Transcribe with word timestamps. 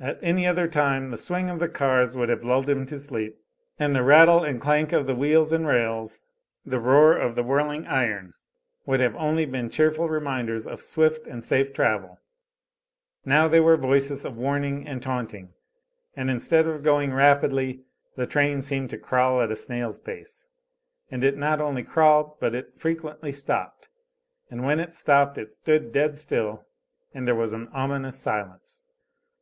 At 0.00 0.18
any 0.22 0.46
other 0.46 0.68
time 0.68 1.10
the 1.10 1.18
swing 1.18 1.50
of 1.50 1.58
the 1.58 1.68
cars 1.68 2.16
would 2.16 2.30
have 2.30 2.42
lulled 2.42 2.66
him 2.70 2.86
to 2.86 2.98
sleep, 2.98 3.36
and 3.78 3.94
the 3.94 4.02
rattle 4.02 4.42
and 4.42 4.58
clank 4.58 4.90
of 4.94 5.06
wheels 5.10 5.52
and 5.52 5.66
rails, 5.66 6.24
the 6.64 6.80
roar 6.80 7.14
of 7.14 7.34
the 7.34 7.42
whirling 7.42 7.86
iron 7.86 8.32
would 8.86 9.00
have 9.00 9.14
only 9.16 9.44
been 9.44 9.68
cheerful 9.68 10.08
reminders 10.08 10.66
of 10.66 10.80
swift 10.80 11.26
and 11.26 11.44
safe 11.44 11.74
travel. 11.74 12.18
Now 13.26 13.48
they 13.48 13.60
were 13.60 13.76
voices 13.76 14.24
of 14.24 14.38
warning 14.38 14.88
and 14.88 15.02
taunting; 15.02 15.52
and 16.16 16.30
instead 16.30 16.66
of 16.66 16.82
going 16.82 17.12
rapidly 17.12 17.84
the 18.16 18.26
train 18.26 18.62
seemed 18.62 18.88
to 18.88 18.98
crawl 18.98 19.42
at 19.42 19.52
a 19.52 19.56
snail's 19.56 20.00
pace. 20.00 20.48
And 21.10 21.22
it 21.22 21.36
not 21.36 21.60
only 21.60 21.82
crawled, 21.82 22.40
but 22.40 22.54
it 22.54 22.78
frequently 22.80 23.30
stopped; 23.30 23.90
and 24.50 24.64
when 24.64 24.80
it 24.80 24.94
stopped 24.94 25.36
it 25.36 25.52
stood 25.52 25.92
dead 25.92 26.18
still 26.18 26.64
and 27.12 27.28
there 27.28 27.34
was 27.34 27.52
an 27.52 27.68
ominous 27.74 28.18
silence. 28.18 28.86